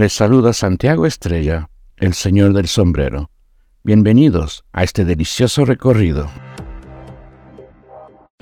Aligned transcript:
Les 0.00 0.14
saluda 0.14 0.54
Santiago 0.54 1.04
Estrella, 1.04 1.68
el 1.98 2.14
señor 2.14 2.54
del 2.54 2.68
sombrero. 2.68 3.28
Bienvenidos 3.84 4.64
a 4.72 4.82
este 4.82 5.04
delicioso 5.04 5.66
recorrido. 5.66 6.26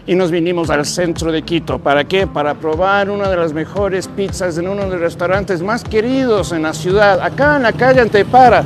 Y 0.07 0.15
nos 0.15 0.31
vinimos 0.31 0.71
al 0.71 0.87
centro 0.87 1.33
de 1.33 1.43
Quito. 1.43 1.81
¿Para 1.81 2.05
qué? 2.05 2.29
Para 2.29 2.55
probar 2.55 3.11
una 3.11 3.29
de 3.29 3.37
las 3.37 3.55
mejores 3.55 4.07
pizzas 4.07 4.57
en 4.57 4.69
uno 4.69 4.85
de 4.85 4.91
los 4.91 5.01
restaurantes 5.01 5.61
más 5.61 5.83
queridos 5.83 6.53
en 6.53 6.63
la 6.63 6.73
ciudad, 6.73 7.21
acá 7.21 7.57
en 7.57 7.65
la 7.65 7.73
calle 7.73 8.03
Antepara, 8.03 8.63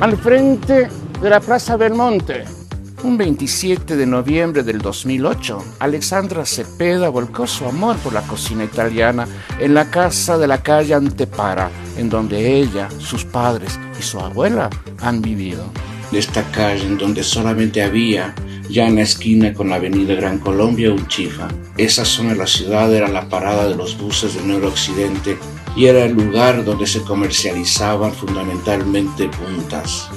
al 0.00 0.16
frente 0.16 0.88
de 1.22 1.30
la 1.30 1.38
Plaza 1.38 1.76
Belmonte. 1.76 2.57
Un 3.04 3.16
27 3.16 3.96
de 3.96 4.06
noviembre 4.06 4.64
del 4.64 4.78
2008, 4.78 5.76
Alexandra 5.78 6.44
Cepeda 6.44 7.08
volcó 7.08 7.46
su 7.46 7.64
amor 7.64 7.96
por 7.98 8.12
la 8.12 8.22
cocina 8.22 8.64
italiana 8.64 9.28
en 9.60 9.72
la 9.74 9.88
casa 9.88 10.36
de 10.36 10.48
la 10.48 10.64
calle 10.64 10.94
Antepara, 10.94 11.70
en 11.96 12.08
donde 12.08 12.58
ella, 12.58 12.88
sus 12.98 13.24
padres 13.24 13.78
y 13.96 14.02
su 14.02 14.18
abuela 14.18 14.68
han 15.00 15.22
vivido. 15.22 15.64
De 16.10 16.18
esta 16.18 16.42
calle 16.50 16.86
en 16.86 16.98
donde 16.98 17.22
solamente 17.22 17.84
había, 17.84 18.34
ya 18.68 18.88
en 18.88 18.96
la 18.96 19.02
esquina 19.02 19.54
con 19.54 19.68
la 19.68 19.76
avenida 19.76 20.14
Gran 20.14 20.40
Colombia, 20.40 20.90
un 20.90 21.06
chifa. 21.06 21.46
Esa 21.76 22.04
zona 22.04 22.30
de 22.30 22.38
la 22.38 22.46
ciudad 22.48 22.92
era 22.92 23.06
la 23.06 23.28
parada 23.28 23.68
de 23.68 23.76
los 23.76 23.96
buses 23.96 24.34
del 24.34 24.48
noroccidente 24.48 25.38
y 25.76 25.86
era 25.86 26.04
el 26.04 26.14
lugar 26.14 26.64
donde 26.64 26.88
se 26.88 27.02
comercializaban 27.02 28.12
fundamentalmente 28.12 29.28
puntas. 29.28 30.10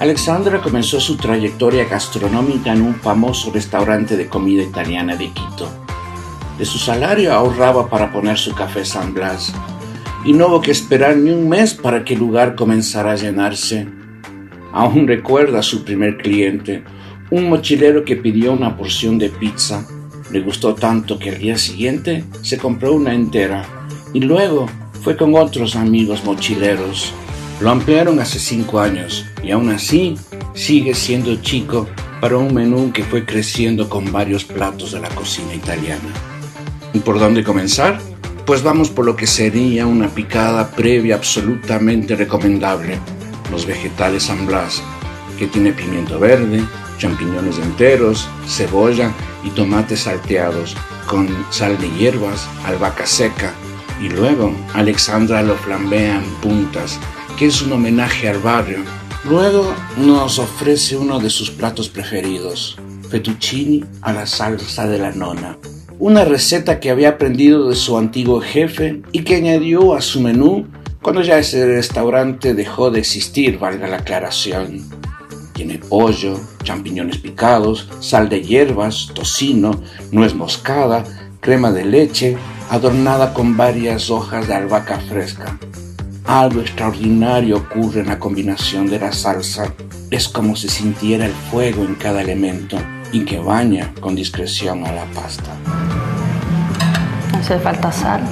Alexandra 0.00 0.60
comenzó 0.60 1.00
su 1.00 1.16
trayectoria 1.16 1.84
gastronómica 1.84 2.72
en 2.72 2.82
un 2.82 2.96
famoso 2.96 3.52
restaurante 3.52 4.16
de 4.16 4.28
comida 4.28 4.62
italiana 4.62 5.14
de 5.14 5.26
Quito. 5.28 5.68
De 6.58 6.64
su 6.64 6.78
salario 6.78 7.32
ahorraba 7.32 7.88
para 7.88 8.12
poner 8.12 8.36
su 8.36 8.52
café 8.54 8.84
San 8.84 9.14
Blas 9.14 9.54
y 10.24 10.32
no 10.32 10.48
hubo 10.48 10.60
que 10.60 10.72
esperar 10.72 11.16
ni 11.16 11.30
un 11.30 11.48
mes 11.48 11.74
para 11.74 12.04
que 12.04 12.14
el 12.14 12.20
lugar 12.20 12.56
comenzara 12.56 13.12
a 13.12 13.16
llenarse. 13.16 13.86
Aún 14.72 15.06
recuerda 15.06 15.60
a 15.60 15.62
su 15.62 15.84
primer 15.84 16.16
cliente, 16.16 16.82
un 17.30 17.48
mochilero 17.48 18.04
que 18.04 18.16
pidió 18.16 18.52
una 18.52 18.76
porción 18.76 19.16
de 19.16 19.30
pizza. 19.30 19.86
Le 20.32 20.40
gustó 20.40 20.74
tanto 20.74 21.20
que 21.20 21.30
al 21.30 21.38
día 21.38 21.56
siguiente 21.56 22.24
se 22.42 22.58
compró 22.58 22.94
una 22.94 23.14
entera 23.14 23.64
y 24.12 24.20
luego 24.20 24.66
fue 25.02 25.16
con 25.16 25.36
otros 25.36 25.76
amigos 25.76 26.24
mochileros 26.24 27.14
lo 27.60 27.70
ampliaron 27.70 28.20
hace 28.20 28.38
cinco 28.38 28.80
años 28.80 29.24
y 29.42 29.50
aún 29.50 29.70
así 29.70 30.16
sigue 30.54 30.94
siendo 30.94 31.36
chico 31.36 31.88
para 32.20 32.36
un 32.36 32.54
menú 32.54 32.92
que 32.92 33.04
fue 33.04 33.24
creciendo 33.24 33.88
con 33.88 34.10
varios 34.10 34.44
platos 34.44 34.92
de 34.92 35.00
la 35.00 35.08
cocina 35.10 35.54
italiana. 35.54 36.08
¿Y 36.92 37.00
por 37.00 37.18
dónde 37.18 37.44
comenzar? 37.44 38.00
Pues 38.46 38.62
vamos 38.62 38.90
por 38.90 39.04
lo 39.04 39.16
que 39.16 39.26
sería 39.26 39.86
una 39.86 40.08
picada 40.08 40.70
previa 40.70 41.16
absolutamente 41.16 42.14
recomendable, 42.16 42.98
los 43.50 43.66
vegetales 43.66 44.24
San 44.24 44.46
Blas, 44.46 44.82
que 45.38 45.46
tiene 45.46 45.72
pimiento 45.72 46.18
verde, 46.18 46.62
champiñones 46.98 47.58
enteros, 47.58 48.28
cebolla 48.46 49.12
y 49.42 49.50
tomates 49.50 50.00
salteados, 50.00 50.76
con 51.06 51.28
sal 51.50 51.78
de 51.78 51.90
hierbas, 51.90 52.46
albahaca 52.64 53.06
seca, 53.06 53.52
y 54.00 54.08
luego 54.08 54.54
Alexandra 54.74 55.42
lo 55.42 55.54
flambea 55.56 56.16
en 56.16 56.30
puntas 56.36 56.98
que 57.38 57.46
es 57.46 57.62
un 57.62 57.72
homenaje 57.72 58.28
al 58.28 58.38
barrio. 58.38 58.78
Luego 59.24 59.74
nos 59.96 60.38
ofrece 60.38 60.96
uno 60.96 61.18
de 61.18 61.30
sus 61.30 61.50
platos 61.50 61.88
preferidos, 61.88 62.78
fettuccini 63.10 63.84
a 64.02 64.12
la 64.12 64.26
salsa 64.26 64.86
de 64.86 64.98
la 64.98 65.10
nona. 65.10 65.56
Una 65.98 66.24
receta 66.24 66.80
que 66.80 66.90
había 66.90 67.10
aprendido 67.10 67.68
de 67.68 67.76
su 67.76 67.96
antiguo 67.96 68.40
jefe 68.40 69.02
y 69.12 69.22
que 69.22 69.36
añadió 69.36 69.94
a 69.94 70.00
su 70.00 70.20
menú 70.20 70.66
cuando 71.02 71.22
ya 71.22 71.38
ese 71.38 71.66
restaurante 71.66 72.54
dejó 72.54 72.90
de 72.90 73.00
existir, 73.00 73.58
valga 73.58 73.86
la 73.88 73.98
aclaración. 73.98 74.88
Tiene 75.52 75.78
pollo, 75.78 76.40
champiñones 76.62 77.18
picados, 77.18 77.88
sal 78.00 78.28
de 78.28 78.42
hierbas, 78.42 79.10
tocino, 79.14 79.80
nuez 80.12 80.34
moscada, 80.34 81.04
crema 81.40 81.72
de 81.72 81.84
leche, 81.84 82.36
adornada 82.70 83.34
con 83.34 83.56
varias 83.56 84.10
hojas 84.10 84.48
de 84.48 84.54
albahaca 84.54 84.98
fresca. 84.98 85.58
Algo 86.26 86.60
extraordinario 86.60 87.58
ocurre 87.58 88.00
en 88.00 88.06
la 88.06 88.18
combinación 88.18 88.86
de 88.86 88.98
la 88.98 89.12
salsa. 89.12 89.70
Es 90.10 90.28
como 90.28 90.56
si 90.56 90.68
sintiera 90.68 91.26
el 91.26 91.32
fuego 91.32 91.84
en 91.84 91.96
cada 91.96 92.22
elemento 92.22 92.78
y 93.12 93.24
que 93.24 93.38
baña 93.38 93.92
con 94.00 94.14
discreción 94.14 94.86
a 94.86 94.92
la 94.92 95.04
pasta. 95.06 95.50
Hace 97.38 97.58
falta 97.58 97.92
sal. 97.92 98.22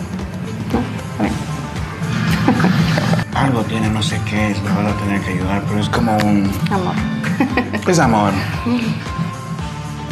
Algo 3.35 3.63
tiene, 3.65 3.91
no 3.91 4.03
sé 4.03 4.19
qué 4.29 4.53
es, 4.53 4.63
me 4.63 4.71
van 4.71 4.87
a 4.87 4.97
tener 4.97 5.21
que 5.21 5.33
ayudar, 5.33 5.63
pero 5.69 5.81
es 5.81 5.89
como 5.91 6.17
un... 6.19 6.51
Amor. 6.71 6.95
Es 7.89 7.99
amor. 7.99 8.33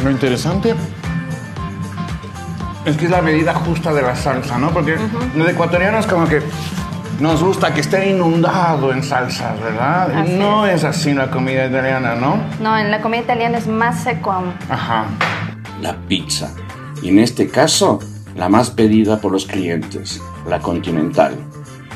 Lo 0.03 0.11
interesante 0.11 0.75
es 2.85 2.97
que 2.97 3.05
es 3.05 3.11
la 3.11 3.21
medida 3.21 3.53
justa 3.53 3.93
de 3.93 4.01
la 4.01 4.15
salsa, 4.15 4.57
¿no? 4.57 4.71
Porque 4.71 4.97
los 5.35 5.47
ecuatorianos 5.47 6.05
como 6.05 6.27
que 6.27 6.41
nos 7.21 7.43
gusta 7.43 7.71
que 7.73 7.81
esté 7.81 8.09
inundado 8.09 8.91
en 8.91 9.03
salsas, 9.03 9.59
¿verdad? 9.61 10.25
no 10.25 10.65
es. 10.65 10.83
así 10.83 11.13
la 11.13 11.29
comida 11.29 11.67
italiana, 11.67 12.15
¿no? 12.15 12.41
No, 12.59 12.77
en 12.77 12.89
la 12.89 12.99
comida 13.01 13.21
italiana 13.21 13.59
es 13.59 13.67
más 13.67 14.03
seco 14.03 14.31
aún. 14.31 14.53
Ajá. 14.69 15.05
La 15.81 15.95
pizza. 16.07 16.51
Y 17.03 17.09
en 17.09 17.19
este 17.19 17.47
caso, 17.47 17.99
la 18.35 18.49
más 18.49 18.71
pedida 18.71 19.21
por 19.21 19.31
los 19.31 19.45
clientes, 19.45 20.19
la 20.49 20.59
continental, 20.59 21.35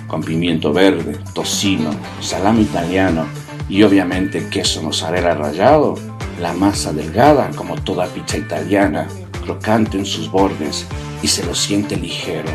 con 0.07 0.21
pimiento 0.21 0.71
verde, 0.71 1.17
tocino, 1.33 1.89
salame 2.21 2.61
italiano 2.61 3.25
y 3.67 3.81
obviamente 3.81 4.47
queso 4.49 4.83
mozzarella 4.83 5.33
rallado, 5.33 5.95
la 6.39 6.53
masa 6.53 6.93
delgada 6.93 7.49
como 7.55 7.75
toda 7.75 8.05
pizza 8.07 8.37
italiana, 8.37 9.07
crocante 9.43 9.97
en 9.97 10.05
sus 10.05 10.29
bordes 10.29 10.85
y 11.23 11.27
se 11.27 11.43
lo 11.43 11.55
siente 11.55 11.95
ligero, 11.95 12.49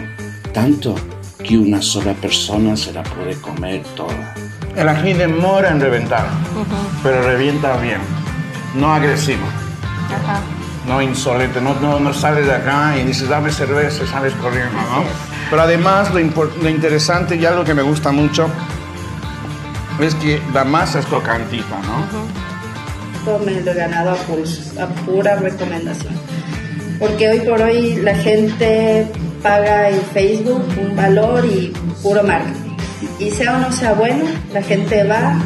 tanto 0.52 0.94
que 1.44 1.58
una 1.58 1.80
sola 1.82 2.14
persona 2.14 2.76
se 2.76 2.92
la 2.92 3.02
puede 3.02 3.34
comer 3.40 3.82
toda. 3.96 4.34
El 4.76 4.88
ají 4.88 5.14
demora 5.14 5.70
en 5.70 5.80
reventar, 5.80 6.26
pero 7.02 7.22
revienta 7.22 7.76
bien, 7.78 8.00
no 8.74 8.94
agresivo, 8.94 9.44
Ajá. 10.06 10.40
no 10.86 11.02
insolente, 11.02 11.60
no, 11.60 11.74
no, 11.80 11.98
no 11.98 12.12
sales 12.12 12.46
de 12.46 12.54
acá 12.54 12.96
y 12.96 13.04
dices 13.04 13.28
dame 13.28 13.50
cerveza 13.50 14.04
y 14.04 14.06
sales 14.06 14.32
corriendo, 14.34 14.76
¿no? 14.76 15.04
Pero 15.50 15.62
además 15.62 16.14
lo, 16.14 16.20
lo 16.20 16.68
interesante 16.68 17.34
y 17.34 17.44
algo 17.44 17.64
que 17.64 17.74
me 17.74 17.82
gusta 17.82 18.12
mucho 18.12 18.48
es 20.00 20.14
que 20.14 20.40
la 20.54 20.64
masa 20.64 21.00
es 21.00 21.06
crocantita, 21.06 21.80
¿no? 21.82 22.40
me 23.44 23.60
lo 23.60 23.70
he 23.70 23.74
ganado 23.74 24.10
a, 24.10 24.14
pulso, 24.14 24.80
a 24.80 24.86
pura 25.04 25.36
recomendación. 25.36 26.14
Porque 26.98 27.28
hoy 27.28 27.40
por 27.40 27.60
hoy 27.60 27.96
la 27.96 28.14
gente 28.14 29.06
paga 29.42 29.90
en 29.90 30.00
Facebook 30.12 30.62
un 30.80 30.96
valor 30.96 31.44
y 31.44 31.72
puro 32.02 32.22
marketing. 32.22 32.76
Y 33.18 33.30
sea 33.30 33.56
o 33.56 33.58
no 33.58 33.72
sea 33.72 33.94
bueno, 33.94 34.24
la 34.52 34.62
gente 34.62 35.04
va 35.04 35.38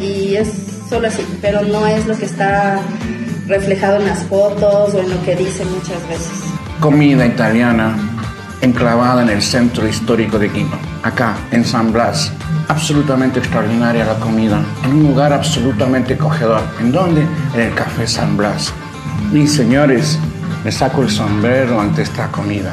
y 0.00 0.36
es 0.36 0.48
solo 0.88 1.08
así, 1.08 1.24
pero 1.40 1.62
no 1.62 1.86
es 1.86 2.06
lo 2.06 2.16
que 2.16 2.24
está 2.24 2.80
reflejado 3.46 3.96
en 3.96 4.06
las 4.06 4.22
fotos 4.24 4.94
o 4.94 5.00
en 5.00 5.10
lo 5.10 5.22
que 5.24 5.36
dicen 5.36 5.68
muchas 5.72 6.08
veces. 6.08 6.44
Comida 6.80 7.26
italiana 7.26 7.96
enclavada 8.60 9.22
en 9.22 9.30
el 9.30 9.42
centro 9.42 9.86
histórico 9.86 10.38
de 10.38 10.50
Quito, 10.50 10.78
acá 11.02 11.36
en 11.50 11.64
San 11.64 11.92
Blas. 11.92 12.32
Absolutamente 12.68 13.38
extraordinaria 13.38 14.04
la 14.04 14.14
comida, 14.14 14.60
en 14.84 14.92
un 14.92 15.02
lugar 15.08 15.32
absolutamente 15.32 16.14
acogedor. 16.14 16.62
¿En 16.80 16.90
dónde? 16.90 17.26
En 17.54 17.60
el 17.60 17.74
Café 17.74 18.06
San 18.06 18.36
Blas. 18.36 18.72
Y 19.32 19.46
señores, 19.46 20.18
me 20.64 20.72
saco 20.72 21.02
el 21.02 21.10
sombrero 21.10 21.80
ante 21.80 22.02
esta 22.02 22.28
comida. 22.28 22.72